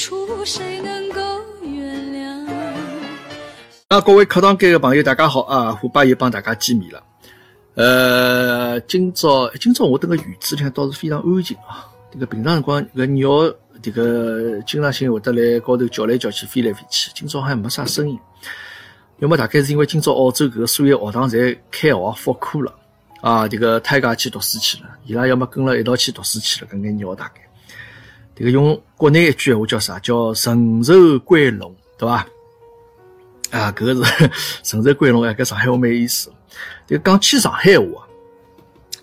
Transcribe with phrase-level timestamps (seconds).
[0.00, 1.20] 清楚，谁能够
[1.62, 2.46] 原谅？
[3.88, 5.72] 啊，各位课堂间的朋友，大家好啊！
[5.72, 7.02] 虎爸又帮大家见面了。
[7.74, 11.86] 呃，今朝今朝我等个院子里向倒是非常安静啊。
[12.10, 17.10] 这个平常辰光，搿鸟这个经常性会得来高头叫来叫去，飞来飞去。
[17.14, 18.18] 今朝好像没啥声音。
[19.18, 22.72] 要么大概是因为今朝澳洲搿个所有学堂侪开学复课了
[23.20, 27.42] 啊，这个胎假去读书去了，伊拉要么跟了一道去读书去了，搿眼鸟大概。
[28.40, 29.98] 这个用国内一句闲话叫啥？
[29.98, 32.26] 叫人兽归笼，对伐？
[33.50, 34.24] 啊，搿个是
[34.78, 36.32] 人兽归笼啊，搿上海话蛮有意思。
[36.86, 38.08] 这个讲起上海话，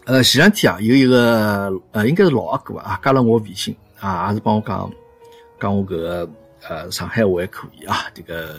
[0.05, 4.92] 呃，前两天啊，有一个呃，应该是老阿哥啊，加了我微信啊，也是帮我讲
[5.62, 6.28] 讲我搿个
[6.67, 8.56] 呃上海话还可以啊，这个。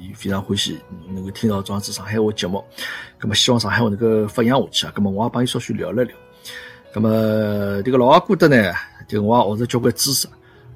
[0.00, 0.78] 伊非常欢喜
[1.12, 2.64] 能够听到庄子上海话节目，
[3.20, 4.92] 咁么希望上海话能够发扬下去啊。
[4.96, 6.16] 咁么我也帮伊稍许聊了聊。
[6.94, 8.72] 咁么这个老阿哥的呢，
[9.08, 10.28] 就我也学着交关知识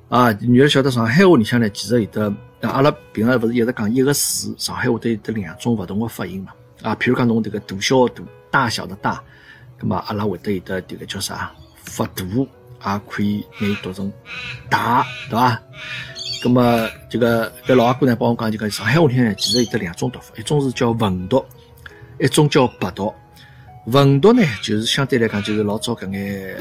[0.09, 0.31] 啊。
[0.41, 6.53] 你要晓得上海话里向呢，其实有的，阿拉平常勿是一直讲一个字，上海话都有得两种勿同的发音嘛。
[6.83, 9.23] 啊，譬如讲侬这个大小大大小的大，
[9.81, 11.53] 咁么阿拉会得有得这个叫啥
[11.85, 14.11] 发大，也可以拿伊读成
[14.69, 15.63] 大，对伐？
[16.43, 21.45] 咁么，这个搿老阿哥呢，帮我讲，就讲上海话里向呢其实有得两种读法，一种是叫文读，
[22.19, 23.13] 一种叫白读。
[23.87, 26.57] 文读呢，就是相对来讲，就是老早搿眼，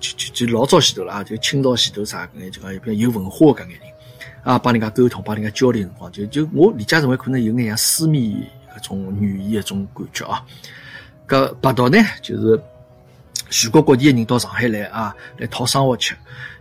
[0.00, 3.80] 就就就老早前头了啊，就清朝前头啥搿眼，就讲比较有文化搿眼人
[4.42, 8.22] 啊，帮人家沟通，帮人家交流辰光，就就我理解认为可能有眼像书面
[8.76, 10.44] 搿种语言一种感觉啊。
[11.26, 12.60] 搿白道呢，就是
[13.50, 16.14] 全国各地的人到上海来啊，来讨生活吃。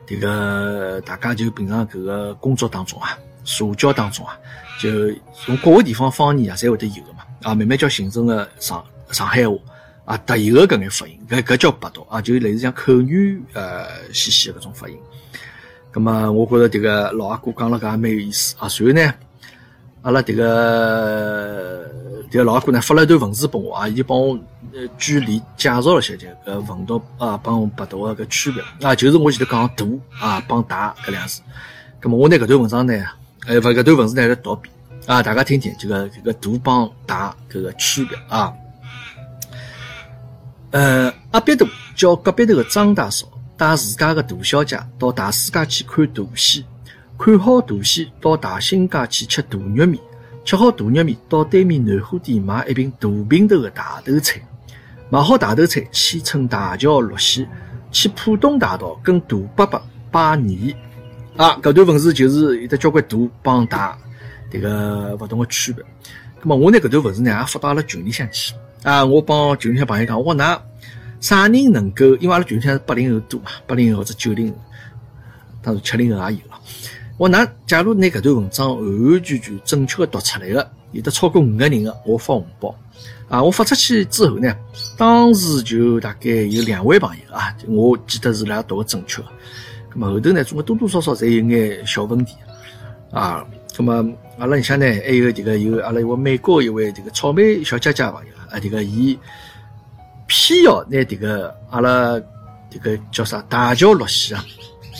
[0.05, 4.37] 这个大家就平常搿个工作当中啊，社交当中啊，
[4.81, 4.89] 就
[5.33, 9.55] 从各个地方方言啊，侪会得有个嘛，啊，慢慢叫形成了上上海话
[10.07, 14.97] 啊，特有个搿眼发音，搿搿叫白读啊，就类似像口语呃细细的搿种发音。
[15.91, 18.69] 咁么，我觉着迭个老阿哥讲了搿也蛮有意思啊。
[18.69, 19.13] 随后呢，
[20.03, 21.85] 阿拉迭个
[22.31, 24.39] 迭个老阿哥呢发了一段文字拨我啊，伊帮我。
[24.73, 29.85] 呃，举例介绍了些这个文读啊，帮白读个区别啊，就是我前头讲大
[30.25, 31.41] 啊帮大搿两字。
[32.01, 32.93] 咁么我拿搿段文章呢，
[33.47, 34.73] 呃，勿搿段文字呢来读一遍
[35.07, 38.53] 啊，大家听听这个这个大帮大搿个区别啊。
[40.71, 46.65] 呃，阿必大叫隔壁头个张大嫂带自家个大小姐到大世界去看大戏，
[47.17, 49.97] 看好大戏到大兴街去吃大肉面，
[50.43, 54.41] 吃好大肉面到对面南货店买一瓶大瓶头个大头菜。
[55.09, 57.47] 买好大头菜，去乘大桥落线，
[57.91, 60.75] 去浦东大道跟大伯伯拜年。
[61.37, 63.97] 啊，搿段文字就是有得交关大帮大
[64.51, 65.81] 迭个勿同的区别。
[66.41, 68.53] 咁么我拿搿段文字呢也发到阿拉群里向去。
[68.87, 70.61] 啊，我帮群里向朋友讲，我讲㑚
[71.19, 72.05] 啥人能够？
[72.21, 74.55] 因为阿拉群里向是八零后多嘛，八零后或者九零后，
[75.61, 76.57] 当然七零后也有了。
[77.17, 82.73] 我㑚假如拿搿段文章完完全全正确的读出来个，有的超过五个人个，我发红包。
[83.27, 84.55] 啊，我发出去之后呢，
[84.97, 89.27] 当时就大概有两位朋友啊，我记得是伊拉读个正确个。
[89.93, 92.37] 咁么后头呢，总归多多少少侪有眼小问题
[93.11, 93.45] 啊。
[93.73, 93.93] 咁么
[94.39, 99.17] 阿拉里向呢，还有这个有阿拉一位美国一位这个草莓小姐姐朋友啊，这个伊
[100.27, 102.19] 偏要拿这个阿拉
[102.69, 104.43] 这个叫啥大桥落西啊，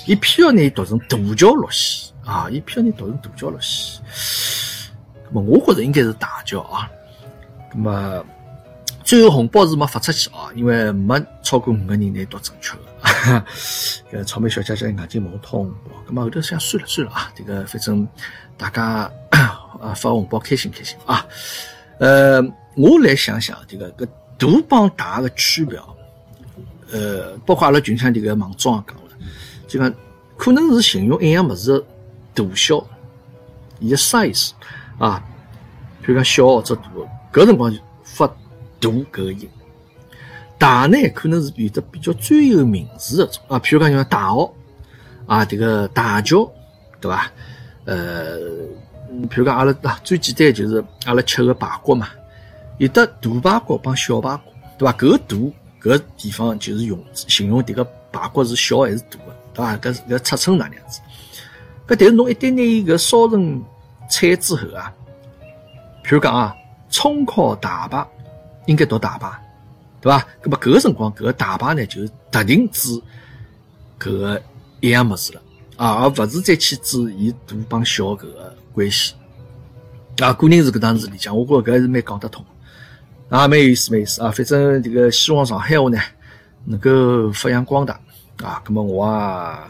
[0.06, 4.00] 伊偏要拿伊读成大桥落西啊，伊偏要拿读成大桥落西。
[5.30, 6.90] 咁么我觉着应该是大桥啊。
[7.74, 8.24] 那么
[9.03, 12.84] 最后红包是没发出去啊，因为没超过五个人来读正确的。
[14.12, 18.08] 呃，草莓小姐姐眼睛蒙通红包，那么后头想算了算了啊，这个反正
[18.58, 21.25] 大家啊发红包开心开心啊。
[22.00, 22.41] 呃，
[22.77, 24.05] 我来想想这个个
[24.38, 25.77] 大帮大的区别，
[26.91, 29.11] 呃，包括阿拉群像这个网庄讲了，
[29.67, 29.93] 就讲
[30.38, 31.84] 可能是形容一样物事
[32.35, 32.85] 大小，
[33.79, 34.52] 伊的 size
[34.99, 35.23] 啊，
[36.02, 36.84] 比如讲小或者大。
[37.34, 38.35] 搿辰光就发大
[38.79, 39.47] 搿个音，
[40.57, 44.53] 大呢可能是有的比较专有名词的种啊，譬如讲像大学
[45.28, 46.49] 啊，这个大桥，
[47.02, 47.31] 对伐？
[47.85, 48.40] 呃，
[49.29, 52.09] 譬如讲阿拉啊，最简单就是阿拉吃个排骨嘛，
[52.78, 54.44] 有的大排骨帮小排骨，
[54.78, 54.94] 对伐？
[54.94, 55.35] 搿个大
[55.82, 59.78] 搿地方就是用形容迭个排骨是小还是大个，对伐？
[59.78, 61.00] 搿搿尺寸哪样子？
[61.88, 63.64] 搿但是侬一旦拿伊搿烧成
[64.09, 64.94] 菜之后啊，
[66.03, 66.56] 譬如讲啊。
[66.90, 68.08] 葱烤大排
[68.66, 69.29] 应该读大排，
[70.00, 70.26] 对吧？
[70.41, 72.90] 那么搿个辰光，搿个大排呢，就是特定指
[74.00, 74.41] 搿个
[74.79, 75.41] 一样物事了
[75.76, 79.16] 啊，而勿是再去指伊大帮小搿个关系
[80.20, 80.32] 啊。
[80.32, 82.44] 个人是搿样子理解，我觉着搿还是蛮讲得通
[83.29, 84.32] 啊，蛮有意思，蛮有意思啊。
[84.32, 86.00] 反正这个希望上海话呢
[86.66, 88.00] 能够发扬光大
[88.44, 88.62] 啊。
[88.66, 89.68] 那么我啊，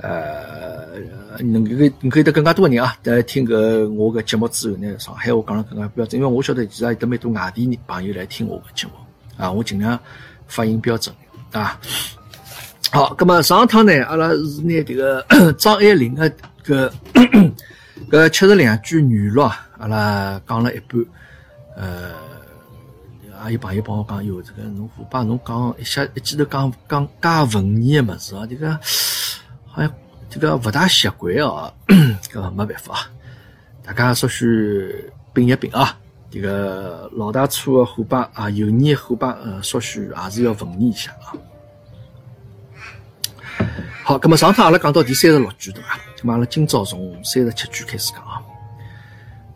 [0.00, 0.98] 呃，
[1.38, 8.92] 能够你可以得更加多人啊，在听个我个节目之后呢，上海话讲了更加标准，因为我晓得其实也得蛮多外地朋友来听我个节目
[9.36, 9.98] 啊，我尽量
[10.46, 11.14] 发音标准
[11.52, 11.78] 啊。
[12.90, 15.24] 好，那么上趟呢，阿拉是拿这个
[15.58, 16.30] 张爱玲的
[16.62, 16.92] 个
[18.10, 21.04] 搿 七十两句语录啊，阿拉讲了一半，
[21.76, 22.12] 呃，
[23.46, 28.72] 也有朋友帮我讲，哟，这个侬虎爸侬讲一下一记头讲讲介文艺的物事啊，这个
[29.66, 29.92] 好像
[30.30, 33.10] 这个勿大习惯哦，搿没办法，
[33.82, 35.98] 大家稍许品一品啊，
[36.30, 41.36] 这个老大粗的虎爸啊，油腻的虎爸，呃，稍许还是要文艺一下啊。
[44.04, 45.98] 好，咁么上趟阿拉讲到第三十六句对伐？
[46.18, 48.42] 咁么阿拉今朝从三十七句开始讲啊。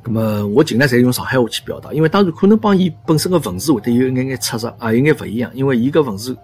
[0.09, 5.51] 咁么我尽量侪用上海话去表达，因为当然可能帮伊本身个文字会得有一眼眼出入啊，有眼勿一样。
[5.55, 6.35] 因为伊个文字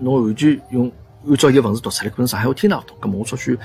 [0.00, 0.90] 侬完全用
[1.28, 2.96] 按照伊个文字读出来，可能上海话听勿懂。
[3.00, 3.56] 咁么我出去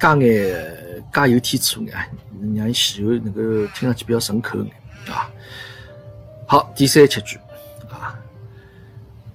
[0.00, 0.66] 加眼
[1.12, 1.94] 加油添醋眼，
[2.56, 3.40] 让伊前后能够
[3.74, 5.30] 听上去比较顺口眼啊。
[6.46, 7.38] 好，第三七句
[7.88, 8.18] 啊，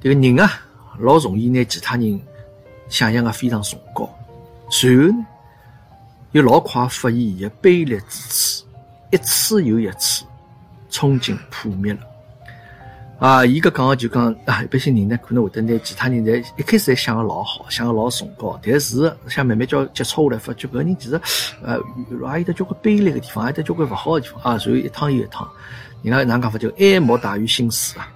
[0.02, 0.52] 这个人啊，
[1.00, 2.20] 老容易拿其他人。
[2.90, 4.14] 想象的非常崇高，
[4.70, 5.26] 随后呢，
[6.34, 8.61] 又老快发现伊个卑劣之处，
[9.12, 10.24] 一次又一次，
[10.90, 12.00] 冲劲破灭了。
[13.20, 21.22] 啊，伊搿讲就讲啊，一般性人呢可能会得拿其他人在一开始还想个老好，想个老崇高，但是想慢慢叫接触下来，发觉搿人其实
[21.62, 21.78] 呃，
[22.28, 24.58] 还有得交关卑劣个地方，还有得交关勿好个地方啊。
[24.58, 25.48] 所以一趟又一趟，
[26.02, 28.10] 人家哪能讲法叫爱莫大于心死啊，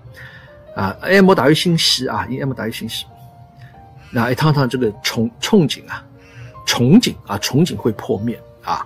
[0.76, 3.06] 啊，爱莫大于心死啊，爱莫大于心死。
[4.10, 6.04] 那一趟趟这个憧憧憬啊，
[6.66, 8.84] 憧憬啊，憧憬会破灭啊。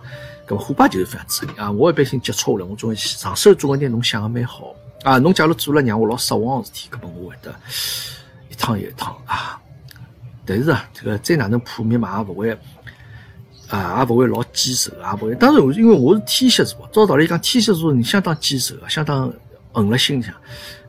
[0.50, 1.70] 咁虎爸就是非常自恋啊。
[1.72, 5.20] 我一般性接触了，我总会上手做个点侬想的蛮好啊。
[5.20, 7.54] 侬假如做了让我老失望的事体，咁么我会得
[8.50, 9.62] 一趟又一趟啊。
[10.46, 12.52] 但是啊，这个再哪能破灭嘛，也勿会
[13.68, 15.36] 啊，也勿会老坚守，也勿会。
[15.36, 19.32] 当然，因为我是天蝎座，照道理讲，天蝎座人相当坚守啊，相当
[19.72, 20.34] 横了心里向。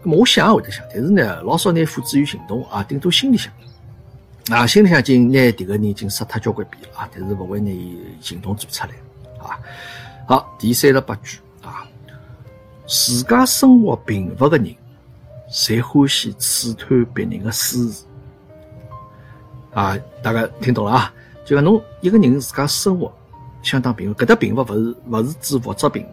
[0.02, 3.52] 咁么我想也会得想，但是呢，老少拿付诸于行动啊，顶多心里想。
[4.50, 8.94] 啊，心里向已经拿迭个人已经杀脱交关遍了啊，但是勿会拿伊行动做出来
[10.26, 11.86] 好，第三十八句啊，
[12.86, 14.74] 自家生活平复的人，
[15.50, 18.04] 侪欢喜刺探别人的私事
[19.72, 19.96] 啊。
[20.22, 21.12] 大家听懂了啊？
[21.44, 23.12] 就讲侬一个人自家生活
[23.62, 26.06] 相当平复，搿搭平复勿是勿是指物质贫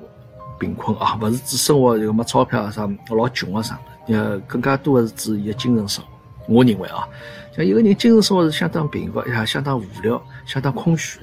[0.60, 6.10] 贫困啊，勿是指生活就没钞票啊啥老穷啊啥，呃，更加多的是指伊个精神生活。
[6.48, 7.08] 我认为啊。
[7.56, 11.20] 像一个人精神生活是相当贫乏，也相当无聊，相当空虚，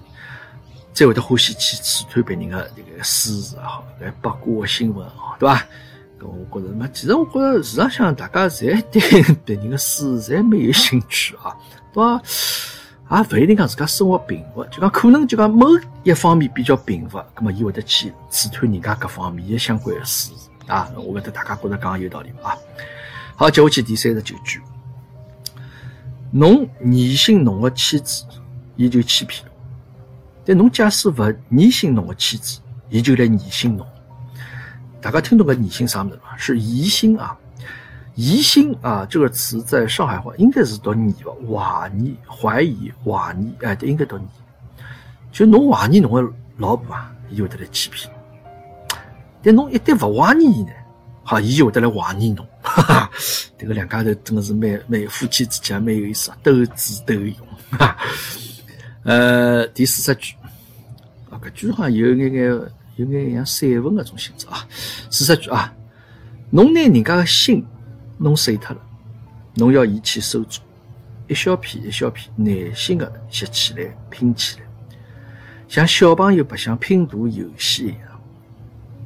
[0.94, 5.66] 才会得欢喜去刺探别人的这个私事也好，来八卦新闻啊，对吧？
[6.20, 9.00] 搿我觉着嘛，其实我觉着市场上大家侪对
[9.44, 11.54] 别人的私事侪蛮有兴趣啊，
[11.92, 12.22] 对吧？
[13.10, 15.66] 也勿一定讲自家生活贫乏，就讲可能就讲某
[16.04, 20.30] 一方面比较贫乏，葛么伊会得去刺探人家各方面的相关的事
[20.66, 20.90] 啊。
[20.96, 22.56] 我觉得大家觉着讲有道理啊。
[23.36, 24.60] 好，接下去第三十九句。
[26.30, 28.24] 侬疑心侬个妻子，
[28.76, 29.44] 伊就欺骗；
[30.44, 33.86] 但侬假使勿疑心侬个妻子，伊就来疑心侬。
[35.00, 36.36] 大家听懂个疑心啥物事伐？
[36.36, 37.36] 是疑心啊，
[38.14, 41.32] 疑心啊，这个词在上海话应该是读疑吧？
[41.50, 44.22] 怀疑、怀疑、怀疑，哎，应该读疑。
[45.32, 48.10] 就侬怀疑侬个老婆啊，伊就会得来欺骗；
[49.42, 50.70] 但侬一旦勿怀疑伊呢？
[51.22, 53.10] 好，伊就会得来怀疑侬，哈哈，
[53.58, 57.36] 这个两家头真的是蛮蛮夫妻之间蛮有意思啊，斗智斗勇，
[57.78, 57.96] 哈。
[59.04, 60.34] 呃，第四十句，
[61.30, 62.44] 啊，搿句好像有眼眼
[62.96, 64.66] 有眼像散文搿种性质啊。
[65.10, 65.72] 四十句啊，
[66.50, 67.64] 侬拿人家的心
[68.16, 68.80] 弄碎脱了，
[69.54, 70.60] 侬要伊去收住，
[71.28, 74.66] 一小片一小片耐心的拾起来拼起来，
[75.68, 77.98] 像小朋友白相拼图游戏一样。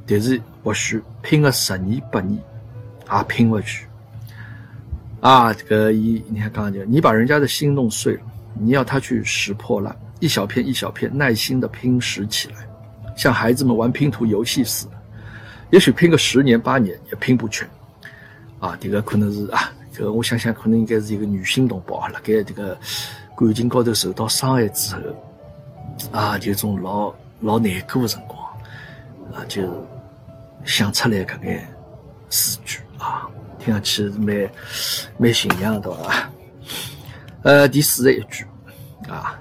[0.07, 2.41] 但是或许拼个十年八年
[3.13, 3.87] 也拼勿去
[5.21, 5.53] 啊！
[5.53, 8.21] 这个一你看刚刚讲，你把人家的心弄碎了，
[8.61, 12.57] 你要他去拾破烂，一小片一小片耐心的拼拾起来，
[13.17, 14.93] 像孩子们玩拼图游戏似的，
[15.71, 17.69] 也许拼个十年八年也拼不全
[18.61, 18.77] 啊！
[18.81, 22.77] 这个可能是啊，这个我想想，可能应该是一个女性同胞啊，辣盖这个
[23.37, 25.01] 感情高头受到伤害之后
[26.13, 28.41] 啊，就种老老难过的辰光
[29.33, 29.63] 啊，就。
[30.65, 31.67] 想出来搿眼
[32.29, 33.27] 诗句啊，
[33.59, 34.51] 听上去是蛮
[35.17, 35.91] 蛮形象的，
[37.43, 38.45] 呃，第四十一句
[39.09, 39.39] 啊，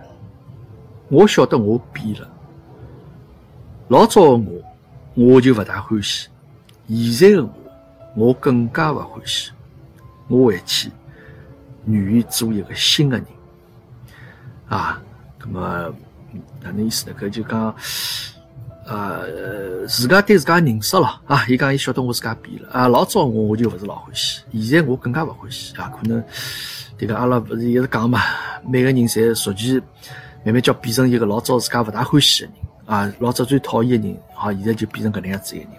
[1.09, 2.29] 我晓得我变了，
[3.87, 4.61] 老早的我
[5.15, 6.29] 我就勿大欢喜，
[6.87, 9.51] 现在的我我更加勿欢喜，
[10.27, 10.91] 我回去
[11.85, 13.25] 愿意做一个新的人
[14.69, 15.01] 啊。
[15.39, 15.93] 那么
[16.61, 17.15] 哪能意思呢？
[17.19, 17.73] 搿就讲，
[18.87, 21.45] 呃，自家对自家认识了啊。
[21.49, 22.87] 伊讲伊晓得我自家变了啊。
[22.87, 25.89] 老早我我就勿是老欢喜，现在我更加勿欢喜啊。
[25.89, 26.23] 可能
[26.97, 28.21] 迭个阿拉勿是一直讲嘛，
[28.65, 29.75] 每个人侪逐渐
[30.45, 33.13] 慢慢叫变成一个老早自家勿大欢喜的人啊。
[33.19, 35.73] 老早最讨厌的人，好现在就变成搿能样子一个人。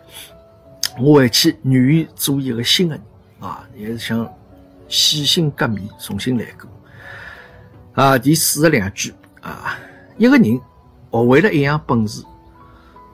[1.01, 3.05] 我回去愿意做一个新的人
[3.41, 4.31] 啊，也是想
[4.89, 8.19] 洗心革面，重新来过啊。
[8.19, 9.79] 第四十两句啊，
[10.19, 10.61] 一个人学
[11.11, 12.23] 会了一样本事，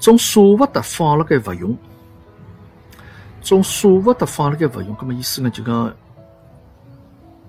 [0.04, 1.74] 总舍勿得放辣盖勿用，
[3.40, 4.94] 总舍勿得放辣盖勿用。
[4.98, 5.90] 搿么意思呢，就讲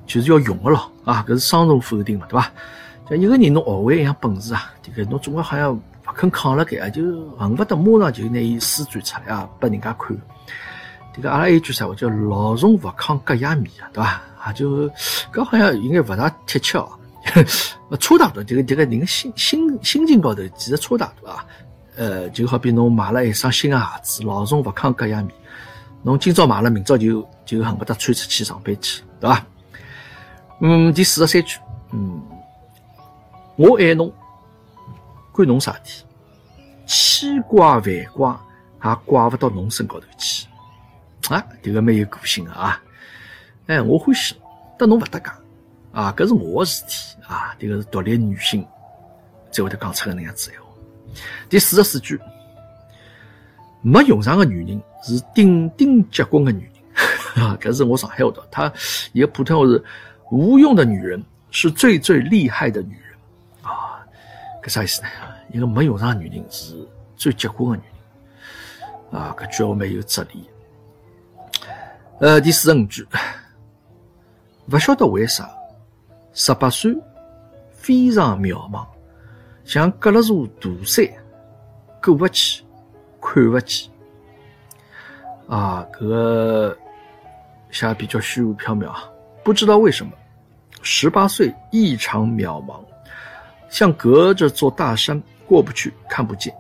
[0.08, 2.50] 就是要用个咯啊，搿是双重否定嘛，对伐？
[3.10, 5.82] 就一个人侬学会一样本事啊，迭个侬总归好像勿。
[6.16, 10.16] 肯扛了盖啊，就恨不得马上就拿伊施展出来啊，拨人家看。
[11.14, 14.22] 迭个阿拉还有句啥话叫“老虫勿抗隔夜米”啊，对伐？
[14.42, 14.90] 啊，就
[15.34, 16.90] 搿好像应该勿大贴切哦。
[18.00, 21.46] 差大多，这个这个人心心心情高头其实差大多啊。
[21.96, 25.34] 呃，就好比侬买了一双新的鞋子，老虫勿抗隔夜米，
[26.04, 29.46] 侬今朝买了，明朝就就恨不得穿出去上班去，对伐？
[30.62, 31.60] 嗯，第四十三句，
[31.92, 32.22] 嗯，
[33.56, 34.12] 我爱侬。
[35.32, 36.06] 管侬啥事体，
[36.86, 38.38] 千怪万怪
[38.86, 40.48] 也怪勿到侬身高头去
[41.28, 41.46] 啊！
[41.62, 42.82] 迭个蛮有个性的啊！
[43.68, 44.34] 哎，我欢喜，
[44.80, 45.26] 但侬勿搭界
[45.92, 46.14] 啊！
[46.16, 47.54] 搿是我的事体啊！
[47.60, 48.66] 迭个是独立女性
[49.52, 50.65] 才会得讲出个能样子闲话。
[51.50, 52.20] 第四十四句，
[53.82, 56.70] 没用上的女人是顶顶结棍的女
[57.36, 57.58] 人 啊！
[57.60, 58.72] 搿是我上海话的，他
[59.14, 59.84] 一个普通话是
[60.32, 63.18] 无用的女人是最最厉害的女人
[63.62, 64.00] 啊！
[64.64, 65.08] 搿啥意思呢？
[65.52, 66.76] 一个没用上的女人是
[67.16, 67.84] 最结棍的女
[69.12, 69.36] 人啊！
[69.38, 70.50] 搿句话蛮有哲理。
[72.20, 73.06] 呃，第四十五句，
[74.72, 75.50] 勿晓得为啥
[76.34, 76.96] 十八岁
[77.72, 78.86] 非常渺茫，
[79.66, 81.06] 像隔了座大山，
[82.02, 82.64] 过勿去，
[83.20, 83.90] 看勿见。
[85.48, 86.78] 啊，搿个
[87.72, 89.10] 写比较虚无缥缈啊！
[89.44, 90.12] 不知道为什么，
[90.82, 92.80] 十八岁异常渺茫，
[93.70, 95.22] 像隔着座大山。
[95.48, 96.52] 过不去，看不见。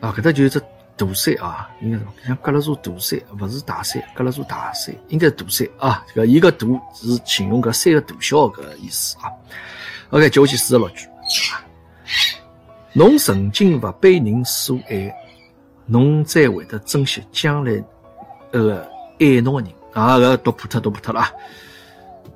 [0.00, 0.60] 啊，搿搭就是只
[0.94, 6.04] 大山啊，应该是像隔了座大山，勿是大山，隔了座大山，应该是大山啊。
[6.08, 9.32] 这个一个大是形容搿山个大小搿意思啊。
[10.10, 11.08] OK，接下去四十六句。
[12.92, 15.14] 侬曾经勿被人所爱，
[15.86, 17.82] 侬才会得珍惜将来
[18.50, 18.88] 那个
[19.20, 20.18] 爱侬个人啊。
[20.18, 21.32] 搿读破脱，读破脱了啊。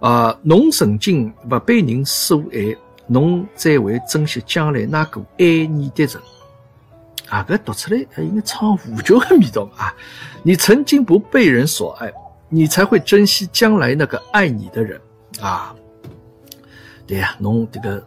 [0.00, 2.76] 啊，侬曾经勿被人所爱。
[3.08, 6.16] 侬才会珍惜将来那个爱你的人
[7.28, 7.44] 啊！
[7.46, 9.92] 搿读出来，应该唱胡椒的味道啊！
[10.42, 12.10] 你曾经不被人所爱，
[12.48, 14.98] 你才会珍惜将来那个爱你的人
[15.40, 15.74] 啊！
[17.06, 18.02] 对呀，侬这个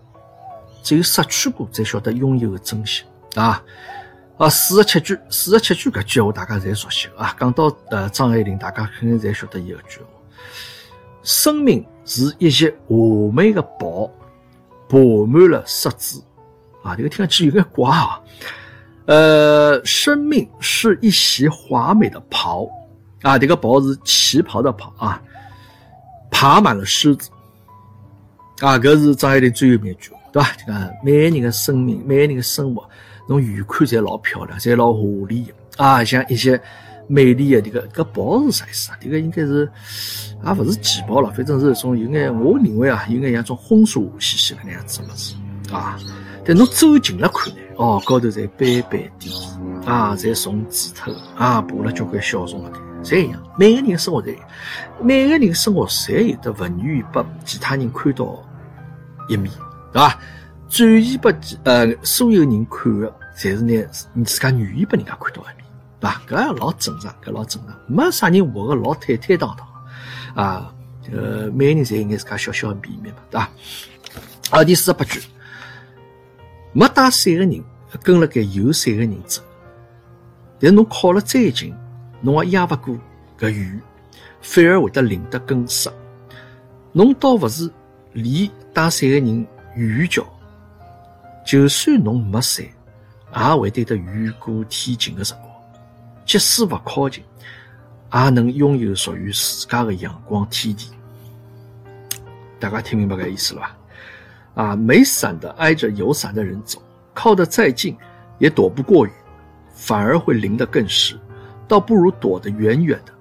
[0.86, 3.62] 只有失去过，才晓得拥有的珍惜啊！
[4.38, 7.36] 啊，四十七句，四十七句搿句话大家侪熟悉啊！
[7.40, 10.06] 讲到呃张爱玲，大家肯定侪晓得伊个句话：
[11.24, 12.96] 生命是一袭华
[13.34, 14.10] 美的袍。
[14.88, 16.24] 布满了虱子，
[16.84, 18.22] 啊，这个听上去有点怪啊。
[19.08, 22.68] 呃，生命是一袭华美的袍，
[23.24, 25.20] 啊，这个袍是旗袍的袍啊，
[26.30, 27.32] 爬满了虱子，
[28.60, 30.52] 啊，搿是张爱玲最有名一句，对吧？
[30.58, 32.84] 这个每个人的生命，每个人的生活，
[33.26, 36.62] 侬远看侪老漂亮，侪老华丽啊，像一些
[37.08, 38.98] 美丽的这个搿袍是啥意思啊？
[39.00, 39.72] 这个应该是。
[40.44, 45.34] 也勿是旗袍了，反正是一种有眼，我认为啊，有眼像种婚纱兮兮的那样子物事
[45.74, 45.98] 啊。
[46.44, 49.34] 但侬走近了看呢，哦，高头侪斑斑点点
[49.86, 52.72] 啊，侪从紫头啊，爬了交关小虫了，
[53.04, 53.42] 侪一样。
[53.58, 54.36] 每个人的生活侪，
[55.02, 58.38] 每个人生活侪有得勿愿意拨其他人看到
[59.28, 59.52] 一面，
[59.96, 60.20] 对伐？
[60.68, 61.32] 展现拨
[61.64, 65.66] 呃所有人看的，侪是拿你自家愿意拨人家看到一面，
[66.02, 66.22] 对伐？
[66.28, 69.66] 搿老正常，搿老正常，没啥人活个老坦坦荡荡。
[70.36, 70.74] 啊，
[71.14, 73.50] 呃每个人侪有眼自家小小的秘密嘛，对吧？
[74.50, 75.22] 啊，第四十八句，
[76.74, 77.64] 没带伞的人
[78.04, 79.42] 跟了该有伞的人走，
[80.60, 81.74] 但是侬靠了再近，
[82.20, 83.00] 侬也压不过
[83.40, 83.80] 搿雨，
[84.42, 85.90] 反而会得淋得更湿。
[86.92, 87.72] 侬倒勿是
[88.12, 90.26] 离带伞的人远叫，
[91.46, 92.66] 就算侬没伞，
[93.36, 95.52] 也会对得雨过天晴的辰光，
[96.26, 97.24] 即使勿靠近。
[98.12, 100.92] 也能拥有属于自家的阳光天地，
[102.58, 103.78] 大家听明白个意思了吧？
[104.54, 106.82] 啊，没伞的挨着有伞的人走，
[107.14, 107.98] 靠得再近
[108.38, 109.12] 也躲不过雨，
[109.74, 111.20] 反而会淋得更湿，
[111.68, 113.12] 倒不如躲得远远的。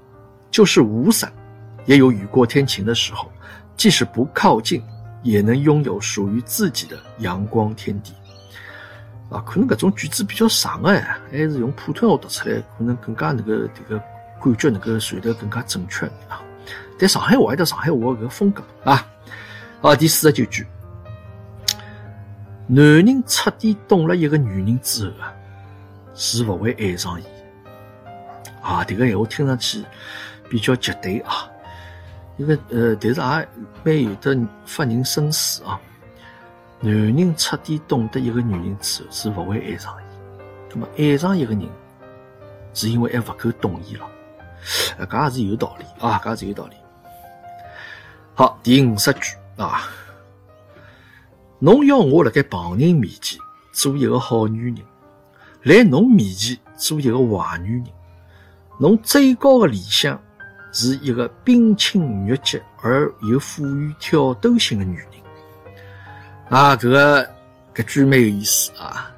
[0.48, 1.32] 就是无伞，
[1.86, 3.28] 也有雨过天晴的时候，
[3.76, 4.80] 即使不靠近，
[5.24, 8.12] 也能拥有属于自己的阳光天地。
[9.30, 13.98] 啊，可能搿种句子比较长哎，还是用普通话读出来，可能更加那个这个
[14.40, 16.40] 感觉能够传得更加准确啊。
[16.98, 19.04] 但上海话有上海话搿个风格啊。
[19.80, 20.66] 好，第四十九句，
[22.66, 25.34] 男人彻底懂了一个女人之后啊，
[26.14, 27.24] 是勿会爱上伊。
[28.62, 29.82] 啊，这个闲话听上去
[30.48, 31.48] 比较绝对啊。
[32.36, 33.48] 因为呃，但是也
[33.84, 35.80] 蛮有的发人深思啊。
[36.80, 40.04] 男人彻底懂得一个女人之后，是勿会爱上伊。
[40.70, 41.68] 那么爱上一个人，
[42.74, 44.06] 是因为还勿够懂伊了。
[45.06, 46.74] 搿也是有道理啊，搿也是有道理。
[48.34, 49.82] 好，第五十句啊，
[51.60, 53.38] 侬要我辣盖旁人面前
[53.72, 54.76] 做一个好女人，
[55.62, 57.86] 辣侬面前做一个坏女人。
[58.80, 60.20] 侬最高的理想。
[60.74, 65.06] 是一个冰清玉洁而又富于挑逗性的女人
[66.50, 66.74] 啊！
[66.74, 67.24] 搿个
[67.72, 69.08] 搿句蛮有意思啊。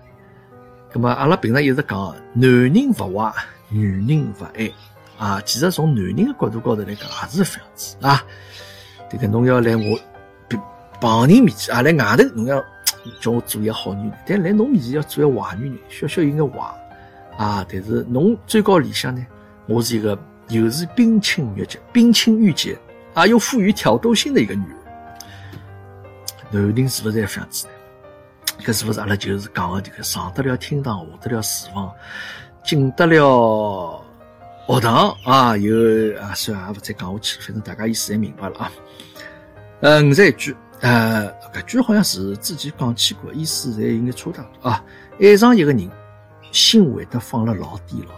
[0.93, 3.33] 葛么阿拉平常一直讲，男人勿坏，
[3.71, 4.71] 女人勿爱
[5.19, 5.41] 啊。
[5.47, 8.23] 其实从男人的角度高头来讲，也是这样子啊。
[9.11, 9.99] 这个侬要来我
[11.01, 12.63] 旁人面前啊，来外头侬要
[13.19, 16.61] 叫我做一个好女人，但来侬面前要做一个坏女人，小小有眼坏
[17.39, 17.67] 啊。
[17.67, 19.27] 但是侬最高理想呢，
[19.67, 20.19] 我是一个。
[20.49, 22.79] 又是冰清玉洁、冰清玉洁
[23.15, 24.79] 啊，又富于挑逗性的一个女人，
[26.51, 27.73] 男人是不是这样子呢？
[28.65, 31.93] 搿是不是阿拉就是讲的这个上得了厅堂，下得了厨房，
[32.65, 34.03] 进得了
[34.67, 35.57] 学堂啊？
[35.57, 35.75] 有
[36.21, 38.73] 啊，算了，也勿再讲下去，反正大家意思也明白了啊。
[39.81, 44.83] 呃，五十一句，呃，搿句好像是之前讲起过，意思侪应该差大啊。
[45.21, 45.91] 爱上一个人，
[46.51, 48.15] 心会得放了老低老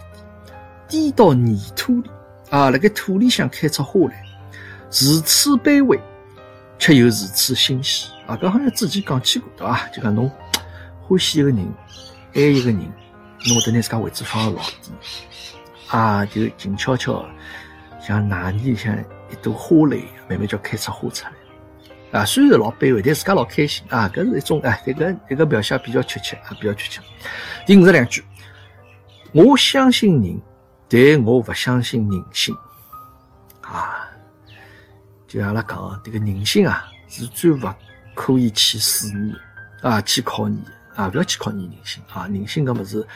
[0.87, 2.11] 低，低到泥土里。
[2.51, 4.25] 啊，辣盖土里向开出花来，
[4.91, 6.01] 如此卑微，
[6.79, 8.11] 却又如此欣喜。
[8.27, 9.87] 啊，搿好像之前讲起过，对伐？
[9.89, 10.31] 就讲侬
[11.03, 11.59] 欢喜一个人，
[12.35, 12.79] 爱一个人，
[13.47, 14.91] 侬会得拿自家位置放到老低，
[15.89, 17.23] 啊，就静悄悄，
[18.01, 18.97] 像哪里像
[19.31, 22.21] 一朵花蕾，慢慢就开出花出来。
[22.21, 23.85] 啊，虽然老卑微，但自家老开心。
[23.91, 27.01] 啊，搿是一种哎，这个一个描写比较确切啊，比较确切。
[27.67, 28.25] 第五十两句，
[29.33, 30.41] 我相信人。
[30.89, 32.57] 但我不相信人性
[33.61, 34.09] 啊！
[35.27, 37.69] 就阿拉讲，这个人性啊，是最不
[38.15, 39.37] 可以去试验
[39.83, 42.27] 啊，去考验的啊，不要去考验人性啊！
[42.29, 43.07] 人性搿物事，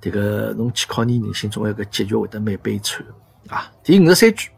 [0.00, 3.04] 这个侬去考验人性，总有个结局会得蛮悲惨
[3.48, 3.72] 啊！
[3.82, 4.50] 第五十三句，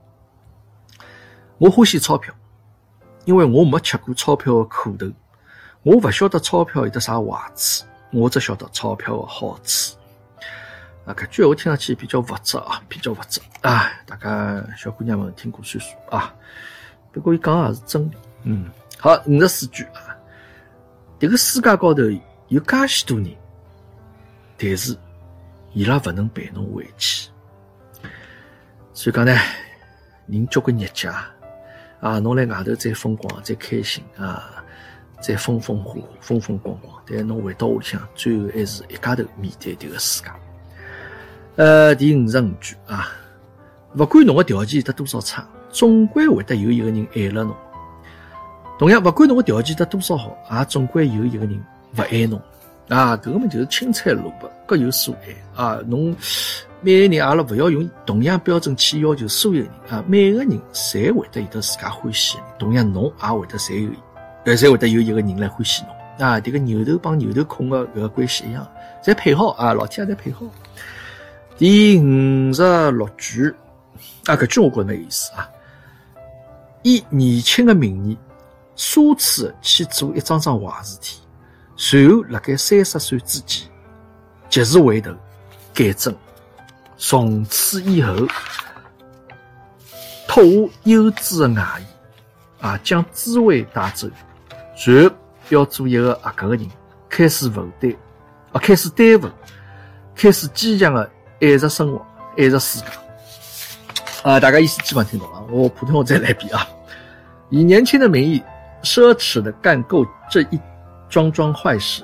[1.56, 2.34] 我欢喜钞票，
[3.24, 5.10] 因为我没吃过钞票的苦头，
[5.82, 9.95] 我不晓得钞票有得啥坏处，我只晓得钞票的好处。
[11.06, 16.34] 啊，搿句话听上去比较物质啊，比较物质啊，大家小姑娘们听过算数啊。
[17.12, 18.68] 不过伊讲也是真理，嗯。
[18.98, 20.16] 好，五十四句啊，
[21.20, 22.02] 迭个世界高头
[22.48, 23.30] 有介许多人，
[24.58, 24.96] 但是
[25.74, 27.28] 伊拉勿能陪侬回去。
[28.92, 29.32] 所以讲呢，
[30.26, 31.24] 人交关日家
[32.00, 34.64] 啊，侬辣外头再风光、再开心啊，
[35.20, 40.30] 再风风火火、风风光光，但侬回到屋里向，最后还是一家头面对迭个世界。
[41.56, 43.08] 呃，第五十五句啊，
[43.96, 47.56] 不管侬个条件得多少差，总归会得有一个人爱了侬。
[48.78, 51.58] 同样，不管侬个条件得多少好，也总归有一个人
[51.94, 52.38] 不爱侬。
[52.88, 55.80] 啊，搿个么就是青菜萝卜各有所爱啊。
[55.86, 56.14] 侬
[56.82, 60.04] 每个人，阿拉勿要用同样标准去要求所有人啊。
[60.06, 63.90] 每个人侪会得有得自家欢喜，同样侬也会得侪有，
[64.44, 66.26] 呃，侪会得有一个人来欢喜侬。
[66.26, 68.68] 啊，迭个牛头帮牛头空个搿个关系一样，
[69.02, 70.42] 侪配好啊，老天爷侪配好。
[71.58, 73.48] 第五十六句
[74.26, 75.48] 啊，搿句我觉着蛮有意思啊。
[76.82, 78.18] 以年轻的名义，
[78.76, 81.18] 奢侈去做一桩桩坏事体，
[81.74, 83.66] 随后辣盖三十岁之前，
[84.50, 85.10] 及时回头
[85.72, 86.14] 改正，
[86.98, 88.14] 从此以后
[90.28, 94.06] 脱下幼稚的外衣啊，将智慧带走，
[94.76, 95.14] 随后
[95.48, 96.68] 要做一个合格的人，
[97.08, 97.90] 开始负担
[98.52, 99.30] 啊，开始担负，
[100.14, 101.10] 开始坚强的。
[101.40, 102.86] 爱着生活，爱着世界。
[104.22, 105.44] 啊，大家意思基本听懂了。
[105.50, 106.66] 我普通话再来一遍啊！
[107.48, 108.42] 以年轻的名义，
[108.82, 110.58] 奢侈的干够这一
[111.08, 112.02] 桩桩坏事，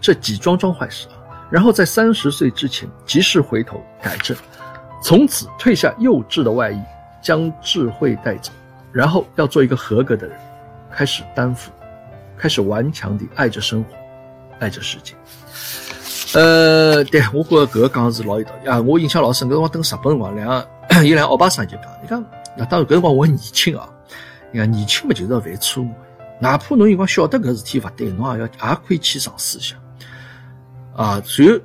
[0.00, 1.14] 这几桩桩坏事啊，
[1.48, 4.36] 然后在三十岁之前及时回头改正，
[5.00, 6.82] 从此褪下幼稚的外衣，
[7.22, 8.50] 将智慧带走，
[8.90, 10.36] 然后要做一个合格的人，
[10.90, 11.70] 开始担负，
[12.36, 13.90] 开始顽强地爱着生活，
[14.58, 15.14] 爱着世界。
[16.34, 18.80] 呃，对我觉着搿个讲是老有道理啊！
[18.80, 20.66] 我印象老深，搿辰光等日本辰光，两
[21.04, 22.24] 有 两个欧巴桑就讲，伊讲，
[22.56, 23.88] 那当然搿辰光我还年轻啊，
[24.52, 25.88] 你看年轻嘛就是要犯错误，
[26.38, 29.74] 哪怕侬有辰光晓得搿事体勿对，侬也要也可以去尝试一下。
[30.94, 31.58] 啊，随后，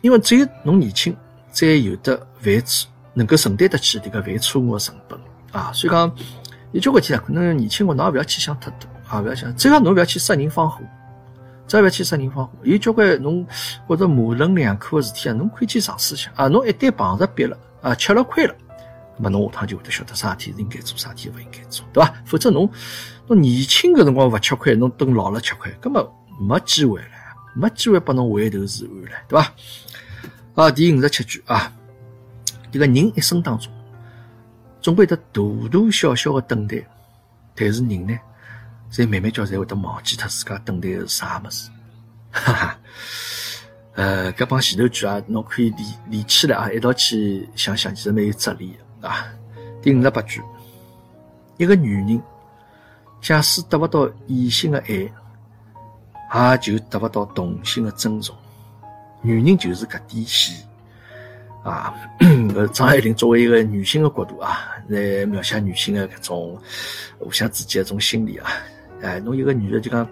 [0.00, 1.16] 因为只有侬年轻，
[1.52, 5.16] 才有得犯错，能够承担得起迭个犯错误的成本
[5.52, 5.70] 啊。
[5.72, 6.10] 所以讲，
[6.72, 10.80] 有交关事体啊，可能年轻个侬也勿要去想太多啊，勿要想，只要侬勿要去杀人放火，
[11.66, 12.52] 再勿要去杀人放火。
[12.62, 13.46] 有交关侬
[13.88, 16.48] 觉着模棱两可个事体啊，侬可以去尝试一下啊。
[16.48, 18.54] 侬一旦碰着壁了啊，吃了亏了。
[19.16, 22.14] 那么侬下趟就会得晓得啥事体是应该做，啥事体勿应该做，对伐？
[22.24, 22.68] 否则侬
[23.26, 26.04] 侬年轻个辰光勿吃亏，侬等老了吃亏，根本
[26.40, 27.06] 没机会了，
[27.54, 29.52] 没机会拨侬回头是岸了，对伐？
[30.64, 31.72] 啊，第五十七句啊，
[32.70, 33.72] 这个人一生当中，
[34.80, 36.84] 总归得大大小小的等待，
[37.54, 38.18] 但是人呢，
[38.90, 41.70] 在慢慢叫才会得忘记脱自家等待是啥物事，
[42.30, 42.78] 哈哈。
[43.94, 49.08] 呃，搿帮前头句啊，侬可以连连起来啊，一道去想想，其实蛮有哲理的。
[49.08, 49.26] 啊，
[49.80, 50.42] 第五十八句，
[51.58, 52.20] 一个女人
[53.20, 58.34] 假使得不到异性的爱，也就得勿到同性的尊重。
[59.22, 60.64] 女人就是搿点戏
[61.62, 61.94] 啊！
[62.54, 66.60] 呃，张爱玲作为一个女性的角度啊，来描写女性的搿种
[67.20, 68.50] 互相之间一种心理啊。
[69.04, 70.08] 哎，侬一个女的就讲，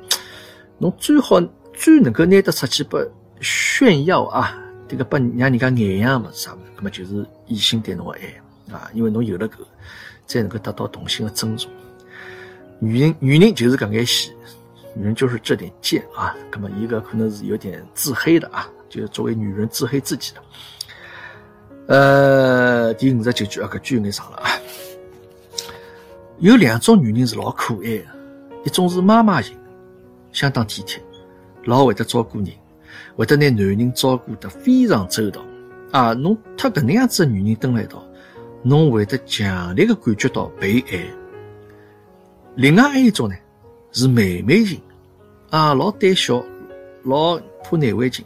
[0.79, 1.41] 侬最好
[1.73, 3.03] 最能够拿得出去拨
[3.41, 8.75] 炫耀啊，这个拨让人家眼样么啥么，搿么就是异性对侬的爱。
[8.75, 9.55] 啊，因为侬有了搿，
[10.27, 11.71] 才能够得到同性的尊重。
[12.79, 14.33] 女人，女人就是搿眼戏，
[14.95, 16.35] 女人就是这点贱啊。
[16.51, 20.43] 那么一个可能是有点自黑的啊，就是作为女人自黑自己的。
[21.89, 24.51] 呃，第五十九句啊，搿句有眼长了啊。
[26.39, 28.07] 有两种女人是老可爱的，
[28.65, 29.57] 一种是妈妈型，
[30.33, 31.03] 相当体贴，
[31.65, 32.49] 老会得照顾人，
[33.17, 35.43] 会得拿男人照顾得非常周到
[35.91, 36.13] 啊。
[36.13, 38.03] 侬特搿能样子的女人蹲辣一道。
[38.65, 41.05] 侬会得强烈的感觉到被爱。
[42.55, 43.35] 另外还有一种呢，
[43.91, 44.81] 是妹妹型，
[45.51, 46.41] 啊，老胆小，
[47.03, 48.25] 老怕难为情，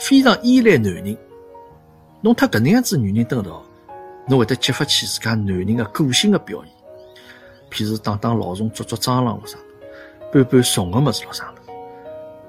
[0.00, 1.16] 非常依赖男人。
[2.20, 3.64] 侬特搿能样子女人蹲道，
[4.26, 6.74] 侬会得激发起自家男人的个性的表现，
[7.70, 9.56] 譬如打打老虫、捉捉蟑螂咯啥，
[10.32, 11.72] 搬搬重的物事咯啥的，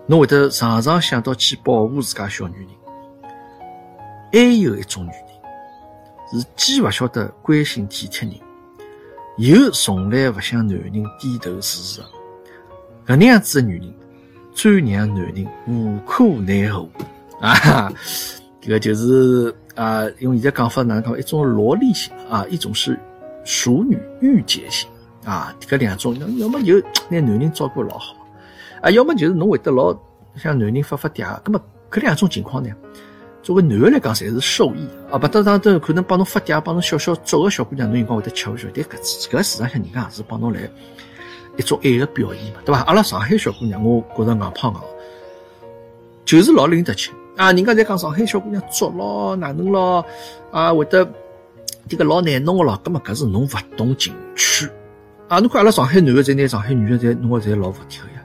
[0.05, 2.67] 侬会得常常想到去保护自家小女人。
[4.31, 5.29] 还有一种女人。
[6.31, 8.37] 是既勿晓得关心体贴人，
[9.37, 12.07] 又从来勿向男人低头示弱，
[13.07, 13.91] 搿能样子的女人，
[14.53, 16.87] 最让男人无可奈何
[17.41, 17.91] 啊！
[18.61, 21.17] 这个就是啊，用现在讲法哪能讲？
[21.17, 22.99] 一种萝莉型啊，一种是
[23.43, 24.87] 熟女御姐型
[25.25, 25.55] 啊。
[25.61, 26.79] 搿两种，要么就
[27.09, 28.15] 拿男人照顾老好
[28.81, 29.93] 啊，要么就是侬会得老
[30.35, 31.39] 向男人发发嗲。
[31.41, 32.69] 葛么搿两种情况呢？
[33.41, 35.17] 作为男的来讲，侪是受益啊！
[35.17, 38.67] 不，当然都可能帮侬发嗲，帮侬小小捉个小姑娘，侬有辰光会得吃勿消。
[38.75, 40.59] 但搿次搿事实上人家也是帮侬来
[41.57, 42.81] 一种爱的表现嘛，对伐？
[42.81, 44.79] 阿拉上海小姑娘，我觉着硬胖硬，
[46.25, 47.51] 就是老拎得清啊！
[47.53, 50.05] 人家在讲上海小姑娘作咯，哪能咯
[50.51, 50.73] 啊？
[50.73, 51.09] 会得
[51.87, 54.69] 这个老难弄个咯，葛么搿是侬勿懂情趣
[55.29, 55.39] 啊！
[55.39, 58.15] 侬看阿拉上海男的在拿上海女的在弄个侪老服帖个呀。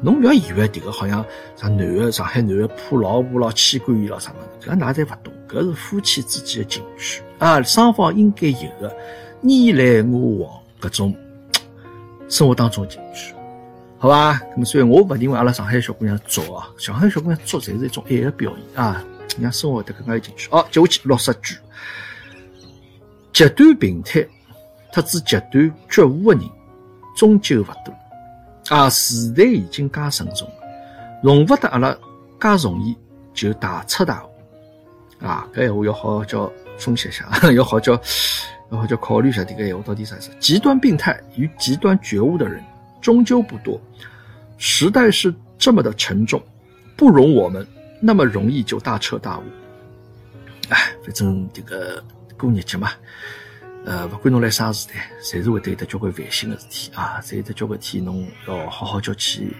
[0.00, 1.24] 侬不要以为迭个好像
[1.56, 8.96] 啥男的上海男的怕老婆咯、妻管严咯啥么子，搿哪侪勿懂，搿是夫妻之间的情趣啊，双方应该有的
[9.40, 11.16] 你来我往搿种
[12.28, 13.34] 生活当中情趣，
[13.98, 14.40] 好吧？
[14.52, 19.02] 那么所以我勿认为阿拉上海小姑娘作啊，上海小姑娘作才是一种爱的表现啊，
[19.40, 20.48] 让生活得更加有情趣。
[20.52, 21.56] 好，接下去六十句，
[23.32, 24.24] 极端病态
[24.94, 26.48] 特子极端觉悟的人，
[27.16, 27.92] 终究勿多。
[28.68, 30.48] 啊，时代已经介成熟，
[31.20, 31.92] 容不得阿拉
[32.40, 32.96] 介容易
[33.34, 35.26] 就大彻大悟。
[35.26, 38.00] 啊，搿闲话要好好叫分析一下， 要好叫
[38.70, 40.30] 要好叫考虑一下，这个闲话到底啥意思？
[40.38, 42.62] 极端病态与极端觉悟的人
[43.00, 43.80] 终究不多。
[44.58, 46.40] 时代是这么的沉重，
[46.96, 47.66] 不容我们
[47.98, 49.42] 那么容易就大彻大悟。
[50.68, 52.00] 哎，反正这个
[52.38, 52.92] 过日节嘛。
[53.84, 59.54] 呃，不管侬来啥时代，侪是会得有得交关烦心的事体啊，侪有得交关事体，侬要好好叫去